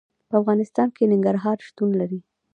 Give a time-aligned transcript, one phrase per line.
[0.29, 2.19] په افغانستان کې ننګرهار شتون لري.